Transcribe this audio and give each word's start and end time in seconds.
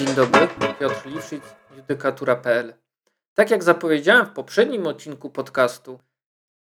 Dzień 0.00 0.14
dobry, 0.14 0.48
Piotr 0.80 1.06
Liwszyc, 1.06 1.42
judykatura.pl. 1.76 2.74
Tak 3.34 3.50
jak 3.50 3.62
zapowiedziałem 3.62 4.26
w 4.26 4.32
poprzednim 4.32 4.86
odcinku 4.86 5.30
podcastu, 5.30 6.00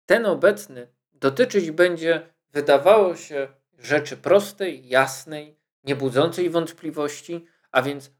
ten 0.06 0.26
obecny 0.26 0.88
dotyczyć 1.12 1.70
będzie, 1.70 2.34
wydawało 2.52 3.16
się, 3.16 3.48
rzeczy 3.78 4.16
prostej, 4.16 4.88
jasnej, 4.88 5.58
niebudzącej 5.84 6.50
wątpliwości, 6.50 7.46
a 7.70 7.82
więc 7.82 8.10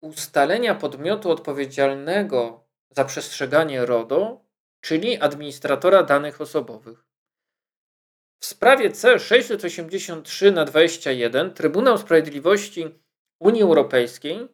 ustalenia 0.00 0.74
podmiotu 0.74 1.30
odpowiedzialnego 1.30 2.64
za 2.90 3.04
przestrzeganie 3.04 3.86
RODO, 3.86 4.44
czyli 4.80 5.20
administratora 5.20 6.02
danych 6.02 6.40
osobowych. 6.40 7.04
W 8.40 8.46
sprawie 8.46 8.90
C683 8.90 10.52
na 10.52 10.64
21 10.64 11.54
Trybunał 11.54 11.98
Sprawiedliwości 11.98 13.05
Unii 13.38 13.62
Europejskiej 13.62 14.48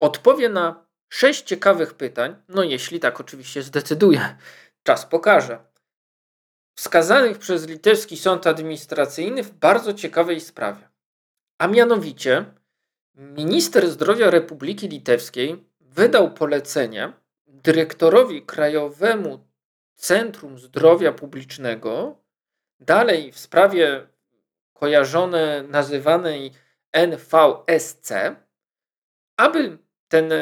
odpowie 0.00 0.48
na 0.48 0.86
sześć 1.08 1.42
ciekawych 1.42 1.94
pytań, 1.94 2.36
no 2.48 2.62
jeśli 2.62 3.00
tak 3.00 3.20
oczywiście 3.20 3.62
zdecyduje. 3.62 4.36
Czas 4.82 5.06
pokaże. 5.06 5.58
Wskazanych 6.74 7.38
przez 7.38 7.66
litewski 7.66 8.16
sąd 8.16 8.46
administracyjny 8.46 9.42
w 9.42 9.50
bardzo 9.50 9.94
ciekawej 9.94 10.40
sprawie. 10.40 10.88
A 11.58 11.66
mianowicie 11.66 12.44
minister 13.14 13.90
zdrowia 13.90 14.30
Republiki 14.30 14.88
Litewskiej 14.88 15.64
wydał 15.80 16.34
polecenie 16.34 17.12
dyrektorowi 17.46 18.42
Krajowemu 18.42 19.44
Centrum 19.94 20.58
Zdrowia 20.58 21.12
Publicznego, 21.12 22.20
dalej 22.80 23.32
w 23.32 23.38
sprawie 23.38 24.06
kojarzone, 24.74 25.62
nazywanej 25.68 26.52
NVSC, 26.92 28.12
aby 29.36 29.78
ten, 30.08 30.32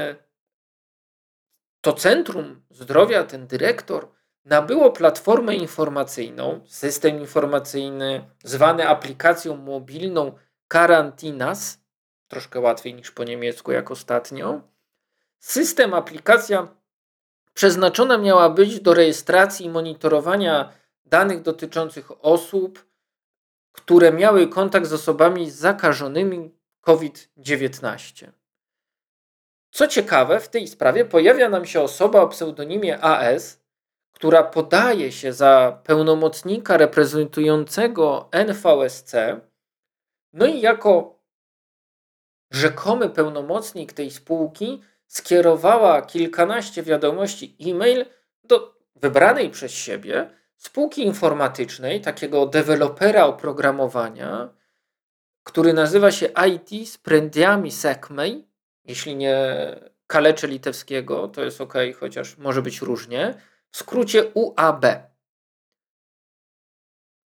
to 1.81 1.92
Centrum 1.92 2.62
Zdrowia, 2.70 3.25
ten 3.25 3.47
dyrektor, 3.47 4.09
nabyło 4.45 4.91
platformę 4.91 5.56
informacyjną, 5.56 6.61
system 6.67 7.20
informacyjny 7.20 8.31
zwany 8.45 8.89
aplikacją 8.89 9.56
mobilną 9.56 10.33
Karantinas, 10.69 11.81
troszkę 12.28 12.61
łatwiej 12.61 12.95
niż 12.95 13.11
po 13.11 13.25
niemiecku 13.25 13.73
jak 13.73 13.91
ostatnio. 13.91 14.61
System, 15.39 15.95
aplikacja 15.95 16.69
przeznaczona 17.55 18.19
miała 18.19 18.51
być 18.51 18.80
do 18.80 18.95
rejestracji 18.95 19.67
i 19.67 19.70
monitorowania 19.70 20.73
danych 21.06 21.42
dotyczących 21.42 22.25
osób, 22.25 22.88
które 23.72 24.12
miały 24.12 24.48
kontakt 24.48 24.86
z 24.86 24.92
osobami 24.92 25.50
zakażonymi 25.50 26.55
COVID-19. 26.80 28.30
Co 29.70 29.88
ciekawe, 29.88 30.41
w 30.41 30.48
tej 30.48 30.69
sprawie 30.69 31.05
pojawia 31.05 31.48
nam 31.48 31.66
się 31.66 31.80
osoba 31.80 32.22
o 32.22 32.28
pseudonimie 32.28 33.00
AS, 33.00 33.61
która 34.12 34.42
podaje 34.42 35.12
się 35.12 35.33
za 35.33 35.80
pełnomocnika 35.84 36.77
reprezentującego 36.77 38.28
NVSC, 38.33 39.12
no 40.33 40.46
i 40.46 40.61
jako 40.61 41.19
rzekomy 42.50 43.11
pełnomocnik 43.11 43.92
tej 43.92 44.11
spółki 44.11 44.83
skierowała 45.06 46.02
kilkanaście 46.02 46.83
wiadomości 46.83 47.56
e-mail 47.61 48.06
do 48.44 48.74
wybranej 48.96 49.50
przez 49.50 49.72
siebie 49.72 50.30
spółki 50.59 51.06
informatycznej, 51.06 52.01
takiego 52.01 52.47
dewelopera 52.47 53.27
oprogramowania, 53.27 54.48
który 55.45 55.73
nazywa 55.73 56.11
się 56.11 56.28
IT 56.48 56.89
z 56.89 56.98
prędiami 56.98 57.73
Sekmej. 57.73 58.48
Jeśli 58.84 59.17
nie 59.17 59.36
kaleczę 60.06 60.47
litewskiego, 60.47 61.29
to 61.29 61.45
jest 61.45 61.61
ok, 61.61 61.74
chociaż 62.01 62.39
może 62.39 62.63
być 62.63 62.80
różnie. 62.80 63.35
W 63.70 63.77
skrócie 63.77 64.24
UAB. 64.35 64.86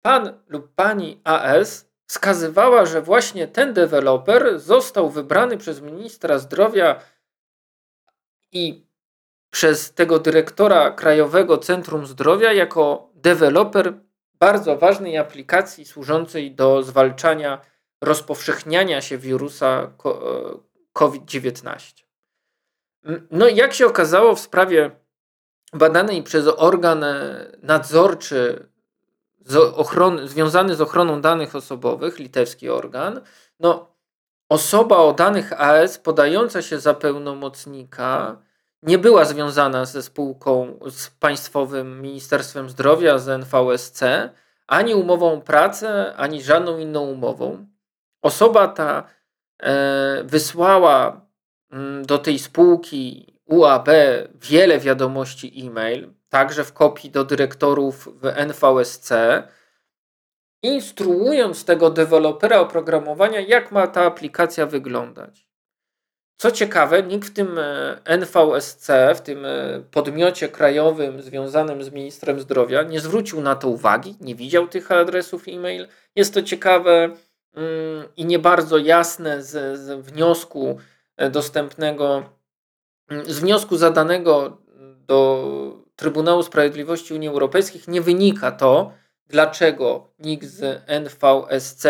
Pan 0.01 0.39
lub 0.47 0.75
pani 0.75 1.21
AS 1.23 1.85
wskazywała, 2.07 2.85
że 2.85 3.01
właśnie 3.01 3.47
ten 3.47 3.73
deweloper 3.73 4.59
został 4.59 5.09
wybrany 5.09 5.57
przez 5.57 5.81
ministra 5.81 6.39
zdrowia 6.39 6.99
i 8.51 8.85
przez 9.49 9.93
tego 9.93 10.19
dyrektora 10.19 10.91
Krajowego 10.91 11.57
Centrum 11.57 12.05
Zdrowia 12.05 12.53
jako 12.53 13.09
deweloper 13.25 13.93
bardzo 14.39 14.77
ważnej 14.77 15.17
aplikacji 15.17 15.85
służącej 15.85 16.55
do 16.55 16.83
zwalczania 16.83 17.61
rozpowszechniania 18.01 19.01
się 19.01 19.17
wirusa 19.17 19.91
COVID-19. 20.93 22.03
No 23.31 23.47
jak 23.47 23.73
się 23.73 23.85
okazało 23.87 24.35
w 24.35 24.39
sprawie 24.39 24.91
badanej 25.73 26.23
przez 26.23 26.47
organ 26.57 27.05
nadzorczy 27.61 28.69
z 29.45 29.55
ochrony, 29.55 30.27
związany 30.27 30.75
z 30.75 30.81
ochroną 30.81 31.21
danych 31.21 31.55
osobowych, 31.55 32.19
litewski 32.19 32.69
organ, 32.69 33.21
no 33.59 33.95
osoba 34.49 34.97
o 34.97 35.13
danych 35.13 35.61
AS 35.61 35.97
podająca 35.97 36.61
się 36.61 36.79
za 36.79 36.93
pełnomocnika 36.93 38.37
nie 38.83 38.97
była 38.97 39.25
związana 39.25 39.85
ze 39.85 40.03
spółką, 40.03 40.79
z 40.89 41.09
Państwowym 41.09 42.01
Ministerstwem 42.01 42.69
Zdrowia, 42.69 43.19
z 43.19 43.29
NVSC, 43.29 44.01
ani 44.67 44.95
umową 44.95 45.41
pracy, 45.41 45.87
ani 46.15 46.43
żadną 46.43 46.77
inną 46.77 47.01
umową. 47.01 47.65
Osoba 48.21 48.67
ta 48.67 49.03
e, 49.59 50.23
wysłała 50.23 51.21
mm, 51.71 52.05
do 52.05 52.17
tej 52.17 52.39
spółki 52.39 53.33
UAB 53.45 53.87
wiele 54.35 54.79
wiadomości 54.79 55.67
e-mail, 55.67 56.13
także 56.29 56.63
w 56.63 56.73
kopii 56.73 57.11
do 57.11 57.23
dyrektorów 57.23 58.09
w 58.21 58.25
NVSC, 58.25 59.11
instruując 60.63 61.65
tego 61.65 61.89
dewelopera 61.89 62.59
oprogramowania, 62.59 63.39
jak 63.39 63.71
ma 63.71 63.87
ta 63.87 64.05
aplikacja 64.05 64.65
wyglądać. 64.65 65.47
Co 66.37 66.51
ciekawe, 66.51 67.03
nikt 67.03 67.27
w 67.27 67.33
tym 67.33 67.57
e, 67.57 67.97
NVSC, 68.05 68.91
w 69.15 69.21
tym 69.21 69.45
e, 69.45 69.83
podmiocie 69.91 70.49
krajowym 70.49 71.21
związanym 71.21 71.83
z 71.83 71.91
ministrem 71.91 72.39
zdrowia, 72.39 72.83
nie 72.83 72.99
zwrócił 72.99 73.41
na 73.41 73.55
to 73.55 73.67
uwagi, 73.67 74.15
nie 74.21 74.35
widział 74.35 74.67
tych 74.67 74.91
adresów 74.91 75.47
e-mail. 75.47 75.87
Jest 76.15 76.33
to 76.33 76.41
ciekawe 76.41 77.03
mm, 77.53 78.05
i 78.17 78.25
nie 78.25 78.39
bardzo 78.39 78.77
jasne 78.77 79.43
z, 79.43 79.79
z 79.79 80.05
wniosku 80.05 80.77
e, 81.17 81.29
dostępnego, 81.29 82.23
mm, 83.09 83.25
z 83.25 83.39
wniosku 83.39 83.77
zadanego 83.77 84.57
do 85.07 85.85
Trybunału 85.95 86.43
Sprawiedliwości 86.43 87.13
Unii 87.13 87.29
Europejskiej 87.29 87.81
nie 87.87 88.01
wynika 88.01 88.51
to, 88.51 88.91
dlaczego 89.27 90.07
nikt 90.19 90.47
z 90.47 90.83
NVSC 90.87 91.85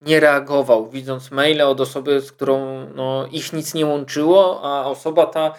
nie 0.00 0.20
reagował, 0.20 0.90
widząc 0.90 1.30
maile 1.30 1.62
od 1.62 1.80
osoby, 1.80 2.20
z 2.20 2.32
którą 2.32 2.86
no, 2.94 3.26
ich 3.26 3.52
nic 3.52 3.74
nie 3.74 3.86
łączyło, 3.86 4.60
a 4.62 4.84
osoba 4.84 5.26
ta 5.26 5.54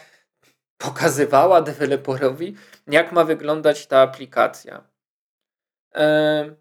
pokazywała 0.78 1.62
deweloperowi, 1.62 2.56
jak 2.88 3.12
ma 3.12 3.24
wyglądać 3.24 3.88
ta 3.88 4.02
aplikacja. 4.02 4.84
E, 5.96 6.56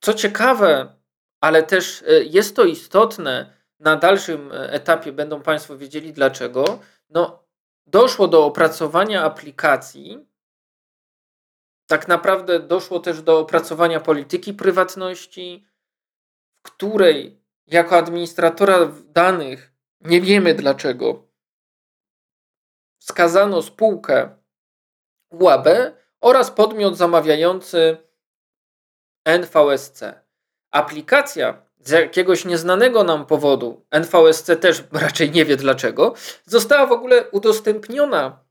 co 0.00 0.14
ciekawe, 0.14 0.96
ale 1.40 1.62
też 1.62 2.02
e, 2.02 2.24
jest 2.24 2.56
to 2.56 2.64
istotne, 2.64 3.56
na 3.80 3.96
dalszym 3.96 4.50
etapie 4.52 5.12
będą 5.12 5.42
Państwo 5.42 5.76
wiedzieli 5.76 6.12
dlaczego, 6.12 6.78
no, 7.10 7.44
doszło 7.86 8.28
do 8.28 8.44
opracowania 8.44 9.24
aplikacji. 9.24 10.26
Tak 11.86 12.08
naprawdę 12.08 12.60
doszło 12.60 13.00
też 13.00 13.22
do 13.22 13.38
opracowania 13.38 14.00
polityki 14.00 14.54
prywatności, 14.54 15.66
której 16.70 17.40
jako 17.66 17.96
administratora 17.96 18.92
danych 19.08 19.72
nie 20.00 20.20
wiemy 20.20 20.54
dlaczego 20.54 21.26
wskazano 22.98 23.62
spółkę 23.62 24.36
UAB 25.30 25.68
oraz 26.20 26.50
podmiot 26.50 26.96
zamawiający 26.96 27.96
NVSC. 29.24 30.00
Aplikacja 30.70 31.62
z 31.80 31.90
jakiegoś 31.90 32.44
nieznanego 32.44 33.04
nam 33.04 33.26
powodu, 33.26 33.86
NVSC 33.90 34.56
też 34.60 34.84
raczej 34.92 35.30
nie 35.30 35.44
wie 35.44 35.56
dlaczego, 35.56 36.14
została 36.44 36.86
w 36.86 36.92
ogóle 36.92 37.30
udostępniona 37.30 38.44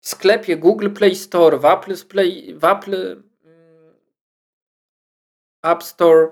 w 0.00 0.08
sklepie 0.08 0.56
Google 0.56 0.90
Play 0.90 1.16
Store, 1.16 1.58
w 1.58 1.64
Apple, 1.64 1.94
Play, 2.08 2.54
w 2.54 2.64
Apple 2.64 3.22
mm, 3.44 3.94
App 5.62 5.82
Store 5.82 6.28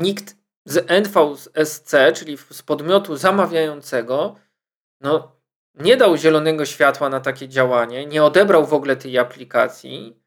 nikt 0.00 0.36
z 0.64 0.90
NVSC, 0.90 1.94
czyli 2.14 2.38
z 2.50 2.62
podmiotu 2.62 3.16
zamawiającego, 3.16 4.36
no, 5.00 5.36
nie 5.74 5.96
dał 5.96 6.16
zielonego 6.16 6.64
światła 6.64 7.08
na 7.08 7.20
takie 7.20 7.48
działanie, 7.48 8.06
nie 8.06 8.24
odebrał 8.24 8.66
w 8.66 8.74
ogóle 8.74 8.96
tej 8.96 9.18
aplikacji. 9.18 10.20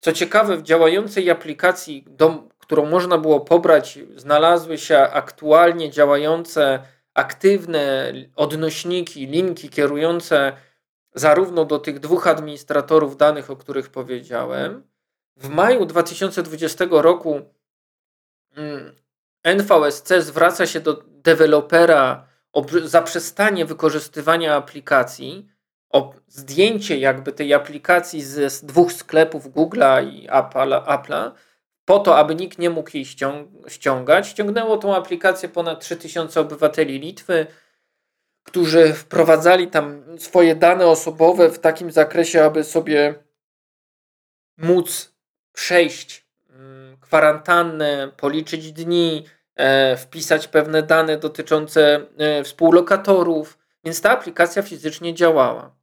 Co 0.00 0.12
ciekawe, 0.12 0.56
w 0.56 0.62
działającej 0.62 1.30
aplikacji, 1.30 2.04
do, 2.08 2.48
którą 2.58 2.86
można 2.86 3.18
było 3.18 3.40
pobrać, 3.40 3.98
znalazły 4.16 4.78
się 4.78 4.98
aktualnie 4.98 5.90
działające 5.90 6.82
aktywne 7.14 8.12
odnośniki, 8.36 9.26
linki 9.26 9.68
kierujące 9.68 10.52
zarówno 11.14 11.64
do 11.64 11.78
tych 11.78 12.00
dwóch 12.00 12.26
administratorów 12.26 13.16
danych, 13.16 13.50
o 13.50 13.56
których 13.56 13.90
powiedziałem. 13.90 14.82
W 15.36 15.48
maju 15.48 15.86
2020 15.86 16.84
roku 16.90 17.40
mm, 18.56 18.96
NVSC 19.46 20.22
zwraca 20.22 20.66
się 20.66 20.80
do 20.80 21.02
dewelopera 21.06 22.26
o 22.52 22.66
zaprzestanie 22.84 23.64
wykorzystywania 23.64 24.54
aplikacji, 24.54 25.48
o 25.90 26.14
zdjęcie 26.28 26.98
jakby 26.98 27.32
tej 27.32 27.54
aplikacji 27.54 28.22
z 28.22 28.64
dwóch 28.64 28.92
sklepów 28.92 29.46
Google'a 29.46 30.12
i 30.12 30.28
Apple'a, 30.28 31.30
po 31.84 31.98
to, 31.98 32.18
aby 32.18 32.34
nikt 32.34 32.58
nie 32.58 32.70
mógł 32.70 32.90
jej 32.94 33.06
ściągać. 33.68 34.28
Ściągnęło 34.28 34.76
tą 34.76 34.96
aplikację 34.96 35.48
ponad 35.48 35.80
3000 35.80 36.40
obywateli 36.40 36.98
Litwy, 36.98 37.46
którzy 38.42 38.92
wprowadzali 38.92 39.68
tam 39.68 40.18
swoje 40.18 40.54
dane 40.54 40.86
osobowe 40.86 41.50
w 41.50 41.58
takim 41.58 41.90
zakresie, 41.90 42.44
aby 42.44 42.64
sobie 42.64 43.14
móc 44.58 45.14
przejść 45.52 46.25
kwarantannę, 47.00 48.12
policzyć 48.16 48.72
dni, 48.72 49.24
e, 49.56 49.96
wpisać 49.96 50.48
pewne 50.48 50.82
dane 50.82 51.18
dotyczące 51.18 52.00
e, 52.18 52.44
współlokatorów, 52.44 53.58
więc 53.84 54.00
ta 54.00 54.10
aplikacja 54.10 54.62
fizycznie 54.62 55.14
działała. 55.14 55.76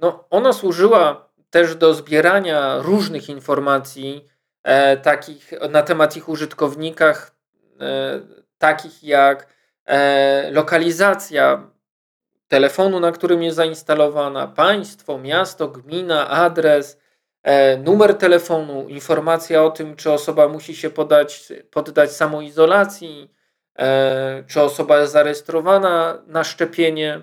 No, 0.00 0.24
ona 0.30 0.52
służyła 0.52 1.28
też 1.50 1.76
do 1.76 1.94
zbierania 1.94 2.78
różnych 2.78 3.28
informacji, 3.28 4.28
e, 4.62 4.96
takich 4.96 5.52
na 5.70 5.82
temat 5.82 6.16
ich 6.16 6.28
użytkownikach, 6.28 7.36
e, 7.80 8.20
takich 8.58 9.02
jak 9.02 9.46
e, 9.86 10.50
lokalizacja 10.50 11.70
telefonu, 12.48 13.00
na 13.00 13.12
którym 13.12 13.42
jest 13.42 13.56
zainstalowana, 13.56 14.46
państwo, 14.46 15.18
miasto, 15.18 15.68
gmina, 15.68 16.28
adres, 16.28 16.98
numer 17.78 18.18
telefonu, 18.18 18.88
informacja 18.88 19.64
o 19.64 19.70
tym, 19.70 19.96
czy 19.96 20.12
osoba 20.12 20.48
musi 20.48 20.76
się 20.76 20.90
podać, 20.90 21.52
poddać 21.70 22.12
samoizolacji, 22.12 23.34
e, 23.78 24.44
czy 24.46 24.60
osoba 24.60 24.98
jest 24.98 25.12
zarejestrowana 25.12 26.22
na 26.26 26.44
szczepienie. 26.44 27.22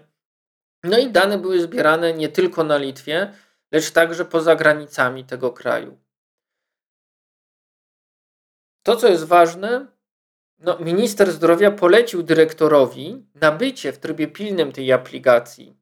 No 0.83 0.97
i 0.97 1.11
dane 1.11 1.37
były 1.37 1.61
zbierane 1.61 2.13
nie 2.13 2.29
tylko 2.29 2.63
na 2.63 2.77
Litwie, 2.77 3.33
lecz 3.71 3.91
także 3.91 4.25
poza 4.25 4.55
granicami 4.55 5.25
tego 5.25 5.51
kraju. 5.51 5.97
To, 8.83 8.95
co 8.95 9.07
jest 9.07 9.25
ważne, 9.25 9.87
no, 10.59 10.79
minister 10.79 11.31
zdrowia 11.31 11.71
polecił 11.71 12.23
dyrektorowi 12.23 13.25
nabycie 13.35 13.93
w 13.93 13.99
trybie 13.99 14.27
pilnym 14.27 14.71
tej 14.71 14.91
aplikacji. 14.91 15.77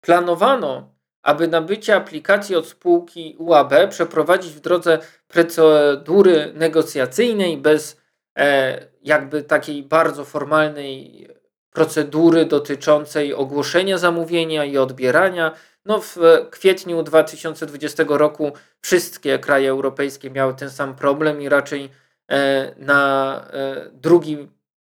Planowano, 0.00 0.93
aby 1.24 1.48
nabycie 1.48 1.96
aplikacji 1.96 2.56
od 2.56 2.66
spółki 2.66 3.36
UAB 3.38 3.72
przeprowadzić 3.90 4.52
w 4.52 4.60
drodze 4.60 4.98
procedury 5.28 6.52
negocjacyjnej 6.54 7.56
bez 7.56 8.00
e, 8.38 8.78
jakby 9.02 9.42
takiej 9.42 9.82
bardzo 9.82 10.24
formalnej 10.24 11.28
procedury 11.70 12.44
dotyczącej 12.44 13.34
ogłoszenia 13.34 13.98
zamówienia 13.98 14.64
i 14.64 14.78
odbierania. 14.78 15.52
No, 15.84 16.00
w 16.00 16.16
kwietniu 16.50 17.02
2020 17.02 18.04
roku 18.08 18.52
wszystkie 18.80 19.38
kraje 19.38 19.70
europejskie 19.70 20.30
miały 20.30 20.54
ten 20.54 20.70
sam 20.70 20.94
problem 20.94 21.42
i 21.42 21.48
raczej 21.48 21.90
E, 22.30 22.74
na 22.78 23.40
e, 23.52 23.90
drugi 23.92 24.48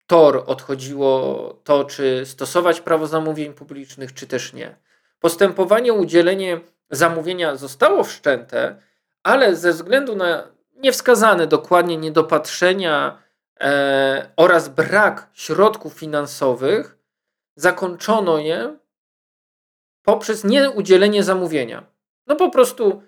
tor 0.07 0.45
odchodziło 0.47 1.61
to, 1.65 1.85
czy 1.85 2.23
stosować 2.27 2.81
prawo 2.81 3.07
zamówień 3.07 3.53
publicznych, 3.53 4.15
czy 4.15 4.27
też 4.27 4.53
nie. 4.53 4.77
Postępowanie 5.21 5.93
o 5.93 5.97
udzielenie 5.97 6.61
zamówienia 6.91 7.57
zostało 7.57 8.05
wszczęte, 8.05 8.77
ale 9.23 9.57
ze 9.57 9.73
względu 9.73 10.17
na 10.17 10.49
niewskazane 10.77 11.47
dokładnie 11.47 11.97
niedopatrzenia 11.97 13.23
e, 13.61 14.31
oraz 14.37 14.69
brak 14.69 15.31
środków 15.33 15.93
finansowych, 15.93 16.99
zakończono 17.57 18.39
je 18.39 18.77
poprzez 20.03 20.45
nieudzielenie 20.45 21.23
zamówienia. 21.23 21.87
No 22.27 22.37
po 22.37 22.51
prostu 22.51 23.03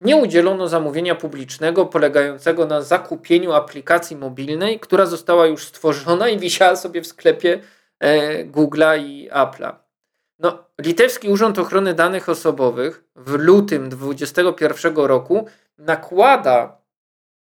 nie 0.00 0.16
udzielono 0.16 0.68
zamówienia 0.68 1.14
publicznego 1.14 1.86
polegającego 1.86 2.66
na 2.66 2.82
zakupieniu 2.82 3.52
aplikacji 3.52 4.16
mobilnej, 4.16 4.80
która 4.80 5.06
została 5.06 5.46
już 5.46 5.64
stworzona 5.64 6.28
i 6.28 6.38
wisiała 6.46 6.76
sobie 6.76 7.02
w 7.02 7.06
sklepie 7.06 7.60
e, 8.00 8.44
Google'a 8.44 8.98
i 8.98 9.30
Apple'a. 9.30 9.74
No, 10.42 10.64
Litewski 10.80 11.28
Urząd 11.28 11.58
Ochrony 11.58 11.94
Danych 11.94 12.28
Osobowych 12.28 13.04
w 13.16 13.32
lutym 13.32 13.88
2021 13.88 14.96
roku 14.96 15.46
nakłada 15.78 16.82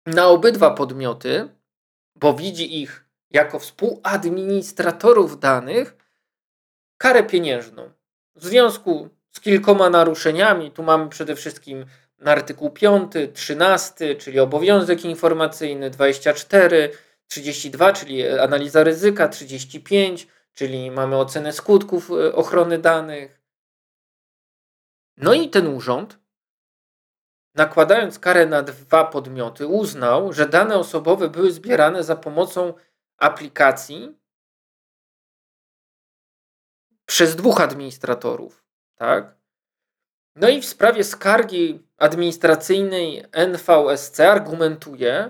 na 0.06 0.28
obydwa 0.28 0.72
podmioty, 0.72 1.50
bo 2.16 2.34
widzi 2.34 2.82
ich 2.82 3.06
jako 3.32 3.60
współadministratorów 3.60 5.40
danych, 5.40 5.96
karę 6.98 7.24
pieniężną. 7.24 7.92
W 8.36 8.46
związku 8.46 9.10
z 9.32 9.40
kilkoma 9.40 9.90
naruszeniami, 9.90 10.72
tu 10.72 10.84
mamy 10.84 11.10
przede 11.10 11.36
wszystkim 11.36 11.86
artykuł 12.26 12.70
5, 12.70 13.12
13, 13.34 14.16
czyli 14.16 14.40
obowiązek 14.40 15.06
informacyjny, 15.06 15.90
24, 15.90 16.92
32, 17.28 17.94
czyli 17.94 18.28
analiza 18.28 18.84
ryzyka, 18.84 19.28
35, 19.28 20.28
czyli 20.56 20.92
mamy 20.92 21.18
ocenę 21.18 21.54
skutków 21.54 22.12
e, 22.12 22.36
ochrony 22.36 22.80
danych. 22.80 23.42
No 25.18 25.34
i 25.34 25.50
ten 25.50 25.68
urząd, 25.68 26.20
nakładając 27.56 28.20
karę 28.20 28.46
na 28.46 28.62
dwa 28.62 29.06
podmioty, 29.06 29.68
uznał, 29.68 30.34
że 30.34 30.50
dane 30.50 30.78
osobowe 30.78 31.30
były 31.30 31.52
zbierane 31.52 32.04
za 32.04 32.16
pomocą 32.16 32.74
aplikacji 33.18 34.20
przez 37.06 37.36
dwóch 37.36 37.62
administratorów, 37.62 38.66
tak? 38.96 39.38
No 40.36 40.50
i 40.50 40.62
w 40.62 40.66
sprawie 40.66 41.04
skargi 41.04 41.88
administracyjnej 41.98 43.26
NVSC 43.32 44.20
argumentuje, 44.20 45.30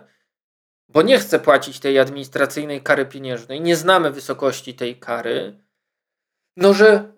bo 0.90 1.02
nie 1.02 1.20
chce 1.20 1.40
płacić 1.40 1.80
tej 1.80 2.00
administracyjnej 2.00 2.82
kary 2.82 3.06
pieniężnej, 3.06 3.62
nie 3.62 3.76
znamy 3.76 4.12
wysokości 4.12 4.74
tej 4.74 5.00
kary, 5.00 5.60
no 6.58 6.74
że 6.74 7.12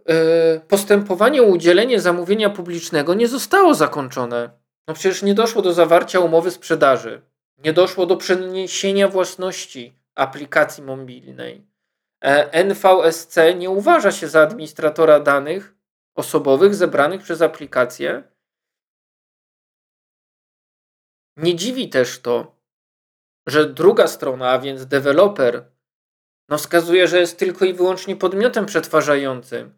y, 0.55 0.59
postępowanie 0.59 1.41
o 1.41 1.45
udzielenie 1.45 2.01
zamówienia 2.01 2.49
publicznego 2.49 3.13
nie 3.13 3.27
zostało 3.27 3.73
zakończone. 3.73 4.49
No 4.87 4.93
przecież 4.93 5.23
nie 5.23 5.33
doszło 5.33 5.61
do 5.61 5.73
zawarcia 5.73 6.19
umowy 6.19 6.51
sprzedaży, 6.51 7.21
nie 7.57 7.73
doszło 7.73 8.05
do 8.05 8.17
przeniesienia 8.17 9.07
własności 9.07 9.99
aplikacji 10.15 10.83
mobilnej. 10.83 11.67
E, 12.21 12.63
NVSC 12.63 13.37
nie 13.57 13.69
uważa 13.69 14.11
się 14.11 14.27
za 14.27 14.41
administratora 14.41 15.19
danych 15.19 15.75
osobowych 16.15 16.75
zebranych 16.75 17.21
przez 17.21 17.41
aplikację. 17.41 18.23
Nie 21.37 21.55
dziwi 21.55 21.89
też 21.89 22.19
to, 22.19 22.56
że 23.47 23.69
druga 23.69 24.07
strona, 24.07 24.49
a 24.49 24.59
więc 24.59 24.85
deweloper, 24.85 25.65
no 26.49 26.57
wskazuje, 26.57 27.07
że 27.07 27.19
jest 27.19 27.39
tylko 27.39 27.65
i 27.65 27.73
wyłącznie 27.73 28.15
podmiotem 28.15 28.65
przetwarzającym, 28.65 29.73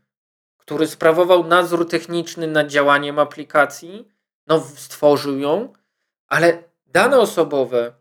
który 0.58 0.88
sprawował 0.88 1.44
nadzór 1.48 1.90
techniczny 1.90 2.48
nad 2.48 2.68
działaniem 2.68 3.20
aplikacji, 3.20 4.08
no 4.48 4.60
stworzył 4.60 5.40
ją, 5.40 5.74
ale 6.28 6.64
dane 6.86 7.20
osobowe, 7.20 7.94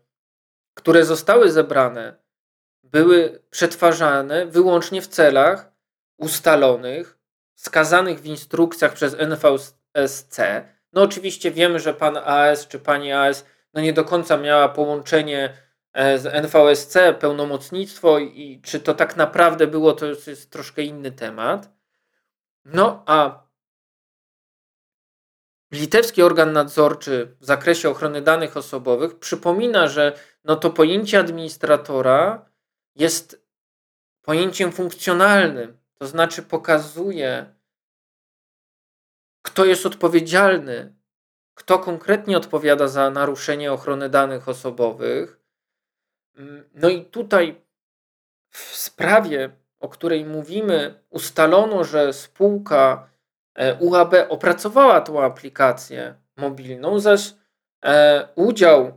które 0.73 1.05
zostały 1.05 1.51
zebrane, 1.51 2.15
były 2.83 3.43
przetwarzane 3.49 4.45
wyłącznie 4.45 5.01
w 5.01 5.07
celach 5.07 5.71
ustalonych 6.17 7.19
wskazanych 7.55 8.19
w 8.19 8.25
instrukcjach 8.25 8.93
przez 8.93 9.15
NVSC. 9.19 10.39
No 10.93 11.01
oczywiście 11.01 11.51
wiemy, 11.51 11.79
że 11.79 11.93
pan 11.93 12.17
AS 12.17 12.67
czy 12.67 12.79
pani 12.79 13.11
AS 13.11 13.45
no 13.73 13.81
nie 13.81 13.93
do 13.93 14.03
końca 14.03 14.37
miała 14.37 14.69
połączenie 14.69 15.57
e, 15.93 16.19
z 16.19 16.25
NVSC, 16.25 17.13
pełnomocnictwo 17.19 18.19
i 18.19 18.61
czy 18.63 18.79
to 18.79 18.93
tak 18.93 19.17
naprawdę 19.17 19.67
było, 19.67 19.93
to 19.93 20.05
jest 20.05 20.51
troszkę 20.51 20.81
inny 20.83 21.11
temat. 21.11 21.69
No 22.65 23.03
a 23.05 23.47
litewski 25.71 26.21
organ 26.21 26.53
nadzorczy 26.53 27.35
w 27.39 27.45
zakresie 27.45 27.89
ochrony 27.89 28.21
danych 28.21 28.57
osobowych 28.57 29.19
przypomina, 29.19 29.87
że 29.87 30.19
no 30.43 30.55
to 30.55 30.69
pojęcie 30.69 31.19
administratora 31.19 32.49
jest 32.95 33.45
pojęciem 34.21 34.71
funkcjonalnym, 34.71 35.77
to 35.97 36.07
znaczy 36.07 36.43
pokazuje, 36.43 37.55
kto 39.41 39.65
jest 39.65 39.85
odpowiedzialny, 39.85 40.98
kto 41.59 41.79
konkretnie 41.79 42.37
odpowiada 42.37 42.87
za 42.87 43.09
naruszenie 43.09 43.73
ochrony 43.73 44.09
danych 44.09 44.49
osobowych. 44.49 45.39
No 46.73 46.89
i 46.89 47.05
tutaj 47.05 47.61
w 48.49 48.57
sprawie 48.57 49.49
o 49.79 49.89
której 49.89 50.25
mówimy, 50.25 51.03
ustalono, 51.09 51.83
że 51.83 52.13
spółka 52.13 53.09
e, 53.55 53.75
UAB 53.75 54.13
opracowała 54.29 55.01
tą 55.01 55.23
aplikację 55.23 56.15
mobilną, 56.37 56.99
zaś 56.99 57.33
e, 57.85 58.27
udział 58.35 58.91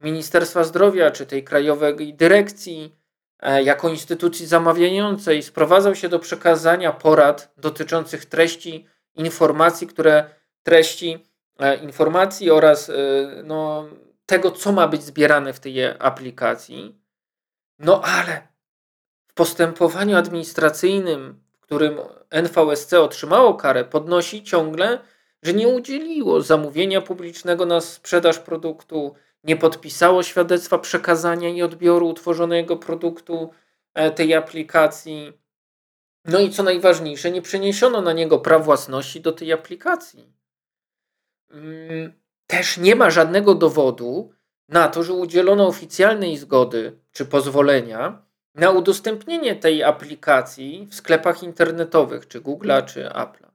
Ministerstwa 0.00 0.64
Zdrowia 0.64 1.10
czy 1.10 1.26
tej 1.26 1.44
krajowej 1.44 2.14
dyrekcji 2.14 2.96
e, 3.40 3.62
jako 3.62 3.88
instytucji 3.88 4.46
zamawiającej 4.46 5.42
sprowadzał 5.42 5.94
się 5.94 6.08
do 6.08 6.18
przekazania 6.18 6.92
porad 6.92 7.52
dotyczących 7.56 8.24
treści 8.24 8.86
informacji, 9.14 9.86
które 9.86 10.30
treści 10.62 11.25
informacji 11.82 12.50
oraz 12.50 12.90
no, 13.44 13.88
tego, 14.26 14.50
co 14.50 14.72
ma 14.72 14.88
być 14.88 15.02
zbierane 15.02 15.52
w 15.52 15.60
tej 15.60 15.84
aplikacji. 15.98 17.00
No 17.78 18.02
ale 18.02 18.48
w 19.26 19.34
postępowaniu 19.34 20.16
administracyjnym, 20.16 21.40
w 21.52 21.60
którym 21.60 21.98
NVSC 22.30 23.00
otrzymało 23.00 23.54
karę, 23.54 23.84
podnosi 23.84 24.42
ciągle, 24.42 24.98
że 25.42 25.52
nie 25.52 25.68
udzieliło 25.68 26.40
zamówienia 26.40 27.00
publicznego 27.00 27.66
na 27.66 27.80
sprzedaż 27.80 28.38
produktu, 28.38 29.14
nie 29.44 29.56
podpisało 29.56 30.22
świadectwa 30.22 30.78
przekazania 30.78 31.48
i 31.48 31.62
odbioru 31.62 32.08
utworzonego 32.08 32.76
produktu 32.76 33.50
e, 33.94 34.10
tej 34.10 34.34
aplikacji. 34.34 35.32
No 36.24 36.40
i 36.40 36.50
co 36.50 36.62
najważniejsze, 36.62 37.30
nie 37.30 37.42
przeniesiono 37.42 38.00
na 38.00 38.12
niego 38.12 38.38
praw 38.38 38.64
własności 38.64 39.20
do 39.20 39.32
tej 39.32 39.52
aplikacji. 39.52 40.35
Mm, 41.50 42.12
też 42.46 42.78
nie 42.78 42.96
ma 42.96 43.10
żadnego 43.10 43.54
dowodu 43.54 44.32
na 44.68 44.88
to, 44.88 45.02
że 45.02 45.12
udzielono 45.12 45.66
oficjalnej 45.66 46.36
zgody 46.36 46.98
czy 47.12 47.26
pozwolenia 47.26 48.22
na 48.54 48.70
udostępnienie 48.70 49.56
tej 49.56 49.84
aplikacji 49.84 50.86
w 50.90 50.94
sklepach 50.94 51.42
internetowych, 51.42 52.28
czy 52.28 52.40
Google'a, 52.40 52.84
czy 52.84 53.04
Apple'a. 53.04 53.50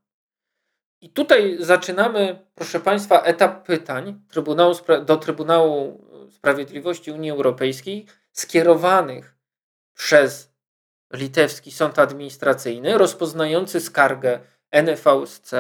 I 1.02 1.10
tutaj 1.10 1.58
zaczynamy, 1.60 2.46
proszę 2.56 2.80
Państwa, 2.80 3.22
etap 3.22 3.66
pytań 3.66 4.22
Trybunału, 4.30 4.76
do 5.06 5.18
Trybunału 5.18 6.06
Sprawiedliwości 6.30 7.12
Unii 7.12 7.32
Europejskiej 7.32 8.06
skierowanych 8.32 9.36
przez 9.94 10.52
litewski 11.14 11.72
sąd 11.72 12.00
administracyjny 12.00 12.98
rozpoznający 12.98 13.80
skargę 13.80 14.40
NVSC 14.72 15.54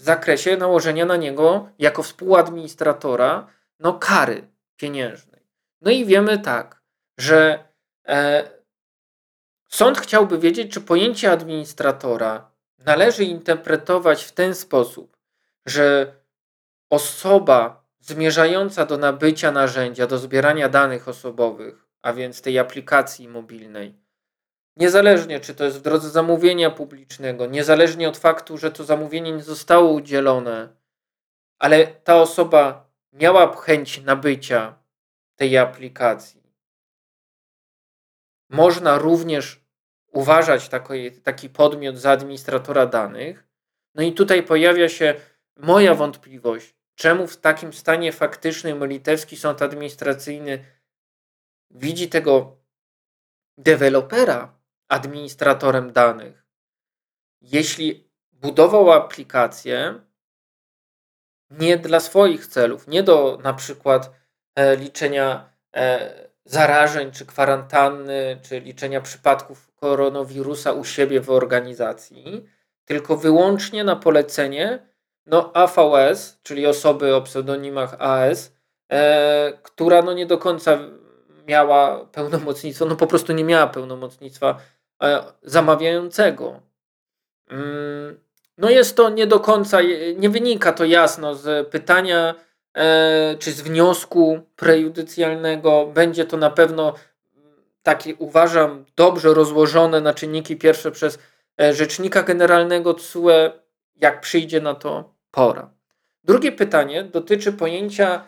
w 0.00 0.02
zakresie 0.02 0.56
nałożenia 0.56 1.06
na 1.06 1.16
niego 1.16 1.68
jako 1.78 2.02
współadministratora 2.02 3.46
no, 3.80 3.92
kary 3.92 4.48
pieniężnej. 4.76 5.46
No 5.80 5.90
i 5.90 6.04
wiemy 6.04 6.38
tak, 6.38 6.82
że 7.18 7.64
e, 8.08 8.50
sąd 9.68 9.98
chciałby 9.98 10.38
wiedzieć, 10.38 10.72
czy 10.72 10.80
pojęcie 10.80 11.32
administratora 11.32 12.50
należy 12.78 13.24
interpretować 13.24 14.24
w 14.24 14.32
ten 14.32 14.54
sposób, 14.54 15.16
że 15.66 16.14
osoba 16.90 17.84
zmierzająca 17.98 18.86
do 18.86 18.98
nabycia 18.98 19.52
narzędzia, 19.52 20.06
do 20.06 20.18
zbierania 20.18 20.68
danych 20.68 21.08
osobowych, 21.08 21.86
a 22.02 22.12
więc 22.12 22.42
tej 22.42 22.58
aplikacji 22.58 23.28
mobilnej, 23.28 23.99
Niezależnie, 24.80 25.40
czy 25.40 25.54
to 25.54 25.64
jest 25.64 25.78
w 25.78 25.82
drodze 25.82 26.10
zamówienia 26.10 26.70
publicznego, 26.70 27.46
niezależnie 27.46 28.08
od 28.08 28.16
faktu, 28.16 28.58
że 28.58 28.70
to 28.70 28.84
zamówienie 28.84 29.32
nie 29.32 29.42
zostało 29.42 29.92
udzielone, 29.92 30.68
ale 31.58 31.86
ta 31.86 32.16
osoba 32.16 32.90
miała 33.12 33.56
chęć 33.56 34.02
nabycia 34.02 34.78
tej 35.36 35.58
aplikacji. 35.58 36.42
Można 38.50 38.98
również 38.98 39.60
uważać 40.12 40.68
taki, 40.68 41.12
taki 41.12 41.48
podmiot 41.48 41.98
za 41.98 42.10
administratora 42.10 42.86
danych. 42.86 43.44
No 43.94 44.02
i 44.02 44.12
tutaj 44.12 44.42
pojawia 44.42 44.88
się 44.88 45.14
moja 45.56 45.94
wątpliwość, 45.94 46.74
czemu 46.94 47.26
w 47.26 47.36
takim 47.36 47.72
stanie 47.72 48.12
faktycznym 48.12 48.86
litewski 48.86 49.36
sąd 49.36 49.62
administracyjny 49.62 50.64
widzi 51.70 52.08
tego 52.08 52.56
dewelopera 53.58 54.59
administratorem 54.90 55.92
danych. 55.92 56.44
Jeśli 57.40 58.10
budował 58.32 58.92
aplikację 58.92 60.00
nie 61.50 61.76
dla 61.76 62.00
swoich 62.00 62.46
celów, 62.46 62.88
nie 62.88 63.02
do 63.02 63.38
na 63.42 63.54
przykład 63.54 64.10
e, 64.54 64.76
liczenia 64.76 65.50
e, 65.76 66.30
zarażeń, 66.44 67.10
czy 67.12 67.26
kwarantanny, 67.26 68.40
czy 68.42 68.60
liczenia 68.60 69.00
przypadków 69.00 69.72
koronawirusa 69.76 70.72
u 70.72 70.84
siebie 70.84 71.20
w 71.20 71.30
organizacji, 71.30 72.46
tylko 72.84 73.16
wyłącznie 73.16 73.84
na 73.84 73.96
polecenie 73.96 74.86
no, 75.26 75.52
AVS, 75.54 76.38
czyli 76.42 76.66
osoby 76.66 77.14
o 77.14 77.22
pseudonimach 77.22 77.96
AS, 77.98 78.52
e, 78.92 79.52
która 79.62 80.02
no, 80.02 80.12
nie 80.12 80.26
do 80.26 80.38
końca 80.38 80.78
miała 81.46 82.04
pełnomocnictwo, 82.04 82.86
no 82.86 82.96
po 82.96 83.06
prostu 83.06 83.32
nie 83.32 83.44
miała 83.44 83.66
pełnomocnictwa 83.66 84.58
zamawiającego. 85.42 86.60
Mm, 87.50 88.20
no 88.58 88.70
jest 88.70 88.96
to 88.96 89.10
nie 89.10 89.26
do 89.26 89.40
końca, 89.40 89.78
nie 90.16 90.30
wynika 90.30 90.72
to 90.72 90.84
jasno 90.84 91.34
z 91.34 91.68
pytania 91.68 92.34
e, 92.74 93.36
czy 93.38 93.52
z 93.52 93.60
wniosku 93.60 94.40
prejudycjalnego. 94.56 95.86
Będzie 95.86 96.24
to 96.24 96.36
na 96.36 96.50
pewno 96.50 96.94
takie, 97.82 98.14
uważam, 98.14 98.84
dobrze 98.96 99.34
rozłożone 99.34 100.00
na 100.00 100.14
czynniki 100.14 100.56
pierwsze 100.56 100.90
przez 100.90 101.18
e, 101.60 101.74
rzecznika 101.74 102.22
generalnego 102.22 102.94
TSUE, 102.94 103.30
jak 103.96 104.20
przyjdzie 104.20 104.60
na 104.60 104.74
to 104.74 105.14
pora. 105.30 105.70
Drugie 106.24 106.52
pytanie 106.52 107.04
dotyczy 107.04 107.52
pojęcia 107.52 108.24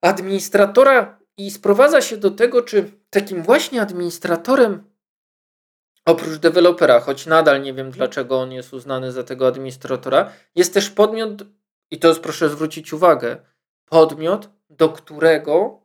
administratora 0.00 1.18
i 1.36 1.50
sprowadza 1.50 2.00
się 2.00 2.16
do 2.16 2.30
tego, 2.30 2.62
czy 2.62 2.90
takim 3.10 3.42
właśnie 3.42 3.82
administratorem 3.82 4.91
Oprócz 6.06 6.38
dewelopera, 6.38 7.00
choć 7.00 7.26
nadal 7.26 7.62
nie 7.62 7.74
wiem 7.74 7.90
dlaczego 7.90 8.40
on 8.40 8.52
jest 8.52 8.72
uznany 8.72 9.12
za 9.12 9.22
tego 9.22 9.46
administratora, 9.46 10.32
jest 10.54 10.74
też 10.74 10.90
podmiot, 10.90 11.42
i 11.90 11.98
to 11.98 12.08
jest 12.08 12.20
proszę 12.20 12.48
zwrócić 12.48 12.92
uwagę, 12.92 13.36
podmiot, 13.84 14.48
do 14.70 14.88
którego 14.88 15.80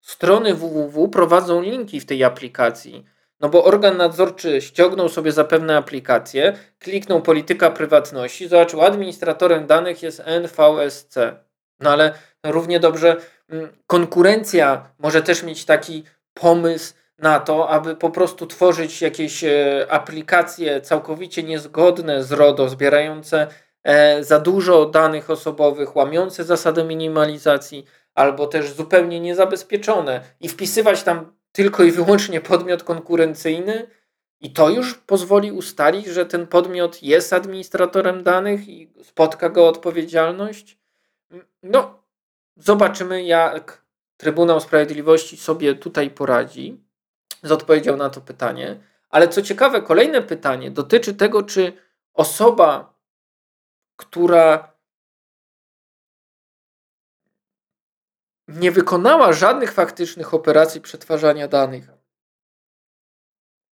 strony 0.00 0.54
www 0.54 1.08
prowadzą 1.08 1.62
linki 1.62 2.00
w 2.00 2.06
tej 2.06 2.24
aplikacji. 2.24 3.04
No 3.40 3.48
bo 3.48 3.64
organ 3.64 3.96
nadzorczy 3.96 4.60
ściągnął 4.60 5.08
sobie 5.08 5.32
zapewne 5.32 5.76
aplikację, 5.76 6.58
kliknął 6.78 7.22
polityka 7.22 7.70
prywatności, 7.70 8.48
zobaczył 8.48 8.82
administratorem 8.82 9.66
danych 9.66 10.02
jest 10.02 10.22
NVSC. 10.26 11.16
No 11.80 11.90
ale 11.90 12.12
równie 12.46 12.80
dobrze 12.80 13.16
mm, 13.48 13.68
konkurencja 13.86 14.88
może 14.98 15.22
też 15.22 15.42
mieć 15.42 15.64
taki 15.64 16.04
pomysł, 16.34 16.94
na 17.18 17.40
to, 17.40 17.68
aby 17.68 17.96
po 17.96 18.10
prostu 18.10 18.46
tworzyć 18.46 19.02
jakieś 19.02 19.44
e, 19.44 19.86
aplikacje 19.90 20.80
całkowicie 20.80 21.42
niezgodne 21.42 22.24
z 22.24 22.32
RODO, 22.32 22.68
zbierające 22.68 23.46
e, 23.82 24.24
za 24.24 24.40
dużo 24.40 24.86
danych 24.86 25.30
osobowych, 25.30 25.96
łamiące 25.96 26.44
zasadę 26.44 26.84
minimalizacji, 26.84 27.84
albo 28.14 28.46
też 28.46 28.72
zupełnie 28.72 29.20
niezabezpieczone 29.20 30.20
i 30.40 30.48
wpisywać 30.48 31.02
tam 31.02 31.32
tylko 31.52 31.84
i 31.84 31.92
wyłącznie 31.92 32.40
podmiot 32.40 32.82
konkurencyjny, 32.82 33.86
i 34.40 34.50
to 34.50 34.70
już 34.70 34.94
pozwoli 34.94 35.52
ustalić, 35.52 36.06
że 36.06 36.26
ten 36.26 36.46
podmiot 36.46 37.02
jest 37.02 37.32
administratorem 37.32 38.22
danych 38.22 38.68
i 38.68 38.92
spotka 39.02 39.48
go 39.48 39.68
odpowiedzialność. 39.68 40.78
No, 41.62 42.02
zobaczymy, 42.56 43.22
jak 43.22 43.82
Trybunał 44.16 44.60
Sprawiedliwości 44.60 45.36
sobie 45.36 45.74
tutaj 45.74 46.10
poradzi 46.10 46.80
z 47.42 47.52
odpowiedzią 47.52 47.96
na 47.96 48.10
to 48.10 48.20
pytanie. 48.20 48.80
Ale 49.08 49.28
co 49.28 49.42
ciekawe, 49.42 49.82
kolejne 49.82 50.22
pytanie 50.22 50.70
dotyczy 50.70 51.14
tego, 51.14 51.42
czy 51.42 51.72
osoba, 52.14 52.94
która 53.96 54.72
nie 58.48 58.72
wykonała 58.72 59.32
żadnych 59.32 59.72
faktycznych 59.72 60.34
operacji 60.34 60.80
przetwarzania 60.80 61.48
danych, 61.48 61.88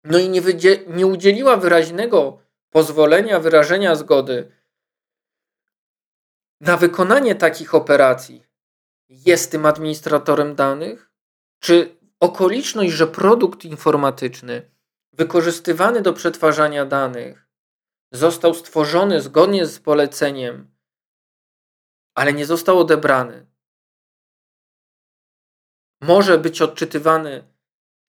no 0.03 0.17
i 0.17 0.29
nie, 0.29 0.41
nie 0.87 1.07
udzieliła 1.07 1.57
wyraźnego 1.57 2.39
pozwolenia, 2.69 3.39
wyrażenia 3.39 3.95
zgody 3.95 4.51
na 6.61 6.77
wykonanie 6.77 7.35
takich 7.35 7.75
operacji, 7.75 8.43
jest 9.09 9.51
tym 9.51 9.65
administratorem 9.65 10.55
danych? 10.55 11.11
Czy 11.59 11.97
okoliczność, 12.25 12.93
że 12.93 13.07
produkt 13.07 13.65
informatyczny 13.65 14.71
wykorzystywany 15.13 16.01
do 16.01 16.13
przetwarzania 16.13 16.85
danych 16.85 17.47
został 18.11 18.53
stworzony 18.53 19.21
zgodnie 19.21 19.65
z 19.65 19.79
poleceniem, 19.79 20.71
ale 22.15 22.33
nie 22.33 22.45
został 22.45 22.79
odebrany, 22.79 23.45
może 26.01 26.37
być 26.37 26.61
odczytywany 26.61 27.43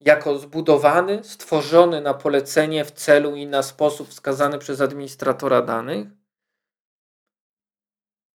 jako 0.01 0.39
zbudowany, 0.39 1.25
stworzony 1.25 2.01
na 2.01 2.15
polecenie 2.15 2.85
w 2.85 2.91
celu 2.91 3.37
i 3.37 3.47
na 3.47 3.63
sposób 3.63 4.09
wskazany 4.09 4.59
przez 4.59 4.81
administratora 4.81 5.63
danych. 5.63 6.09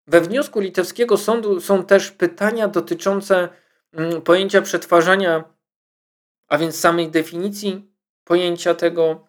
We 0.07 0.21
wniosku 0.21 0.59
litewskiego 0.59 1.17
sądu 1.17 1.61
są 1.61 1.85
też 1.85 2.11
pytania 2.11 2.67
dotyczące 2.67 3.50
mm, 3.93 4.21
pojęcia 4.21 4.61
przetwarzania, 4.61 5.50
a 6.51 6.58
więc 6.58 6.79
samej 6.79 7.12
definicji 7.12 7.91
pojęcia 8.24 8.74
tego, 8.75 9.27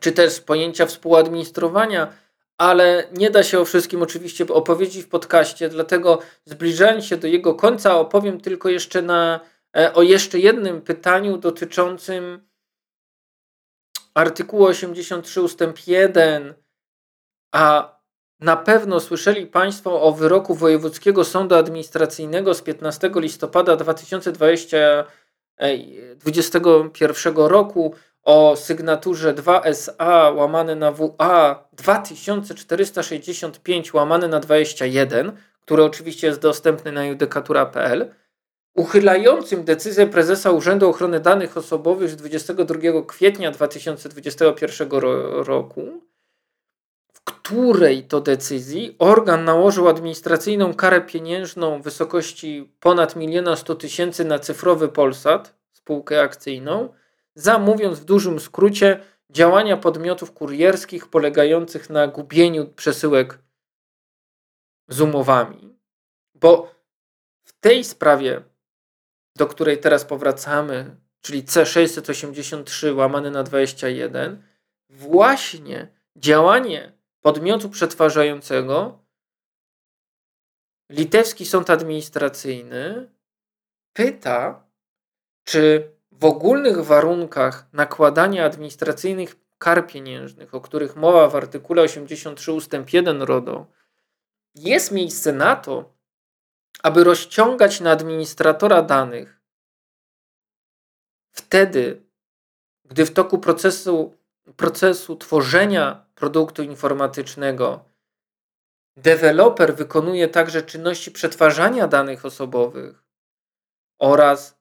czy 0.00 0.12
też 0.12 0.40
pojęcia 0.40 0.86
współadministrowania, 0.86 2.12
ale 2.58 3.08
nie 3.12 3.30
da 3.30 3.42
się 3.42 3.60
o 3.60 3.64
wszystkim 3.64 4.02
oczywiście 4.02 4.46
opowiedzieć 4.48 5.04
w 5.04 5.08
podcaście, 5.08 5.68
dlatego 5.68 6.18
zbliżając 6.44 7.04
się 7.04 7.16
do 7.16 7.26
jego 7.26 7.54
końca 7.54 7.98
opowiem 7.98 8.40
tylko 8.40 8.68
jeszcze 8.68 9.02
na, 9.02 9.40
e, 9.76 9.94
o 9.94 10.02
jeszcze 10.02 10.38
jednym 10.38 10.82
pytaniu 10.82 11.38
dotyczącym 11.38 12.48
artykułu 14.14 14.64
83 14.64 15.42
ustęp 15.42 15.86
1, 15.86 16.54
a 17.54 17.96
na 18.40 18.56
pewno 18.56 19.00
słyszeli 19.00 19.46
Państwo 19.46 20.02
o 20.02 20.12
wyroku 20.12 20.54
Wojewódzkiego 20.54 21.24
Sądu 21.24 21.54
Administracyjnego 21.54 22.54
z 22.54 22.62
15 22.62 23.10
listopada 23.14 23.76
2021 26.16 27.36
roku 27.36 27.94
o 28.22 28.56
sygnaturze 28.56 29.34
2SA 29.34 30.36
łamane 30.36 30.76
na 30.76 30.92
WA 30.92 31.68
2465 31.72 33.94
łamane 33.94 34.28
na 34.28 34.40
21, 34.40 35.32
który 35.60 35.84
oczywiście 35.84 36.26
jest 36.26 36.40
dostępny 36.40 36.92
na 36.92 37.06
judykatura.pl, 37.06 38.14
uchylającym 38.74 39.64
decyzję 39.64 40.06
prezesa 40.06 40.50
Urzędu 40.50 40.88
Ochrony 40.88 41.20
Danych 41.20 41.56
Osobowych 41.56 42.10
z 42.10 42.16
22 42.16 43.02
kwietnia 43.06 43.50
2021 43.50 44.88
roku, 45.44 46.00
której 47.26 48.04
to 48.04 48.20
decyzji 48.20 48.96
organ 48.98 49.44
nałożył 49.44 49.88
administracyjną 49.88 50.74
karę 50.74 51.00
pieniężną 51.00 51.80
w 51.80 51.84
wysokości 51.84 52.72
ponad 52.80 53.16
1 53.16 53.56
100 53.56 53.74
tysięcy 53.74 54.24
na 54.24 54.38
cyfrowy 54.38 54.88
Polsat, 54.88 55.54
spółkę 55.72 56.22
akcyjną, 56.22 56.94
za, 57.34 57.58
mówiąc 57.58 58.00
w 58.00 58.04
dużym 58.04 58.40
skrócie, 58.40 59.00
działania 59.30 59.76
podmiotów 59.76 60.32
kurierskich 60.32 61.08
polegających 61.08 61.90
na 61.90 62.06
gubieniu 62.06 62.66
przesyłek 62.66 63.38
z 64.88 65.00
umowami. 65.00 65.76
Bo 66.34 66.74
w 67.44 67.52
tej 67.60 67.84
sprawie, 67.84 68.42
do 69.36 69.46
której 69.46 69.78
teraz 69.78 70.04
powracamy, 70.04 70.96
czyli 71.20 71.44
C683 71.44 72.96
łamane 72.96 73.30
na 73.30 73.42
21, 73.42 74.42
właśnie 74.90 75.88
działanie 76.16 76.95
podmiotu 77.26 77.70
przetwarzającego 77.70 78.98
litewski 80.90 81.46
sąd 81.46 81.70
administracyjny 81.70 83.10
pyta, 83.92 84.64
czy 85.44 85.92
w 86.12 86.24
ogólnych 86.24 86.84
warunkach 86.84 87.72
nakładania 87.72 88.44
administracyjnych 88.44 89.36
kar 89.58 89.86
pieniężnych, 89.86 90.54
o 90.54 90.60
których 90.60 90.96
mowa 90.96 91.28
w 91.28 91.36
artykule 91.36 91.82
83 91.82 92.52
ust. 92.52 92.72
1 92.92 93.22
RODO, 93.22 93.66
jest 94.54 94.92
miejsce 94.92 95.32
na 95.32 95.56
to, 95.56 95.94
aby 96.82 97.04
rozciągać 97.04 97.80
na 97.80 97.90
administratora 97.90 98.82
danych 98.82 99.40
wtedy, 101.30 102.02
gdy 102.84 103.06
w 103.06 103.12
toku 103.12 103.38
procesu, 103.38 104.14
procesu 104.56 105.16
tworzenia 105.16 106.05
produktu 106.16 106.62
informatycznego 106.62 107.84
deweloper 108.96 109.76
wykonuje 109.76 110.28
także 110.28 110.62
czynności 110.62 111.10
przetwarzania 111.10 111.88
danych 111.88 112.24
osobowych 112.24 113.04
oraz 113.98 114.58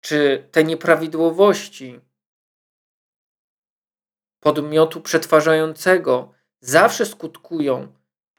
czy 0.00 0.48
te 0.52 0.64
nieprawidłowości 0.64 2.00
podmiotu 4.40 5.00
przetwarzającego 5.00 6.34
zawsze 6.60 7.06
skutkują 7.06 7.92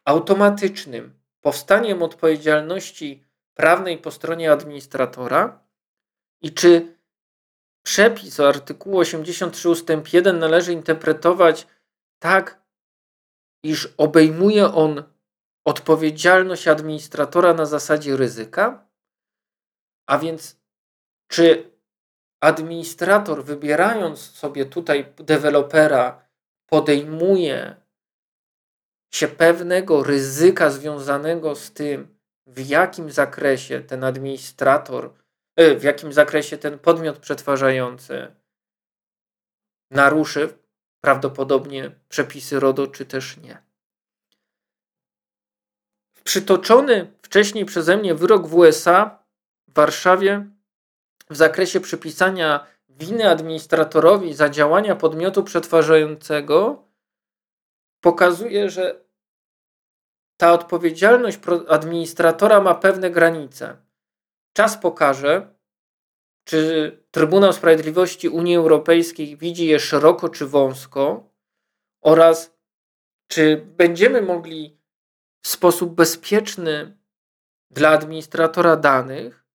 automatycznym 0.06 1.19
powstaniem 1.41 2.03
odpowiedzialności 2.03 3.23
prawnej 3.53 3.97
po 3.97 4.12
stronie 4.12 4.51
administratora 4.51 5.60
i 6.41 6.53
czy 6.53 6.97
przepis 7.84 8.39
o 8.39 8.47
artykułu 8.47 8.99
83 8.99 9.69
ust. 9.69 9.88
1 10.13 10.39
należy 10.39 10.73
interpretować 10.73 11.67
tak, 12.19 12.62
iż 13.63 13.93
obejmuje 13.97 14.73
on 14.73 15.03
odpowiedzialność 15.65 16.67
administratora 16.67 17.53
na 17.53 17.65
zasadzie 17.65 18.17
ryzyka, 18.17 18.88
a 20.10 20.17
więc 20.17 20.60
czy 21.32 21.71
administrator, 22.41 23.43
wybierając 23.43 24.19
sobie 24.19 24.65
tutaj 24.65 25.13
dewelopera, 25.17 26.27
podejmuje 26.69 27.75
się 29.13 29.27
pewnego 29.27 30.03
ryzyka 30.03 30.69
związanego 30.69 31.56
z 31.56 31.73
tym, 31.73 32.17
w 32.47 32.67
jakim 32.67 33.12
zakresie 33.12 33.82
ten 33.82 34.03
administrator, 34.03 35.13
e, 35.56 35.75
w 35.75 35.84
jakim 35.84 36.13
zakresie 36.13 36.58
ten 36.58 36.80
podmiot 36.80 37.19
przetwarzający 37.19 38.36
naruszy 39.91 40.66
prawdopodobnie 41.01 41.91
przepisy 42.10 42.60
RODO, 42.60 42.88
czy 42.88 43.05
też 43.05 43.38
nie. 43.38 43.62
Przytoczony 46.23 47.13
wcześniej 47.21 47.65
przeze 47.65 47.97
mnie 47.97 48.15
wyrok 48.15 48.47
w 48.47 48.55
USA 48.55 49.23
w 49.67 49.73
Warszawie 49.73 50.45
w 51.29 51.36
zakresie 51.36 51.79
przypisania 51.79 52.67
winy 52.89 53.29
administratorowi 53.29 54.33
za 54.33 54.49
działania 54.49 54.95
podmiotu 54.95 55.43
przetwarzającego 55.43 56.83
pokazuje, 58.01 58.69
że 58.69 59.01
ta 60.38 60.53
odpowiedzialność 60.53 61.39
administratora 61.69 62.62
ma 62.62 62.75
pewne 62.75 63.10
granice. 63.10 63.77
Czas 64.53 64.77
pokaże, 64.77 65.57
czy 66.47 66.91
Trybunał 67.12 67.53
Sprawiedliwości 67.53 68.29
Unii 68.29 68.55
Europejskiej 68.55 69.38
widzi 69.38 69.65
je 69.65 69.79
szeroko 69.79 70.29
czy 70.29 70.45
wąsko 70.45 71.29
oraz 72.01 72.57
czy 73.27 73.65
będziemy 73.77 74.21
mogli 74.21 74.79
w 75.41 75.47
sposób 75.47 75.95
bezpieczny 75.95 76.97
dla 77.71 77.89
administratora 77.89 78.75
danych 78.75 79.45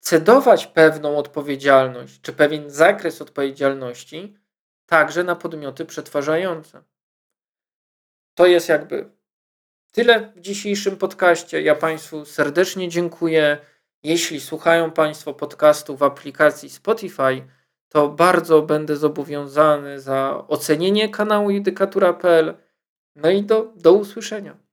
cedować 0.00 0.66
pewną 0.66 1.18
odpowiedzialność, 1.18 2.20
czy 2.20 2.32
pewien 2.32 2.70
zakres 2.70 3.22
odpowiedzialności 3.22 4.38
także 4.86 5.24
na 5.24 5.36
podmioty 5.36 5.84
przetwarzające. 5.84 6.82
To 8.34 8.46
jest 8.46 8.68
jakby 8.68 9.10
tyle 9.92 10.32
w 10.36 10.40
dzisiejszym 10.40 10.96
podcaście. 10.96 11.62
Ja 11.62 11.74
Państwu 11.74 12.24
serdecznie 12.24 12.88
dziękuję. 12.88 13.58
Jeśli 14.06 14.40
słuchają 14.40 14.90
Państwo 14.90 15.34
podcastu 15.34 15.96
w 15.96 16.02
aplikacji 16.02 16.70
Spotify, 16.70 17.46
to 17.88 18.08
bardzo 18.08 18.62
będę 18.62 18.96
zobowiązany 18.96 20.00
za 20.00 20.44
ocenienie 20.48 21.08
kanału 21.08 21.50
judykatura.pl. 21.50 22.54
No 23.16 23.30
i 23.30 23.42
do, 23.42 23.72
do 23.76 23.92
usłyszenia. 23.92 24.65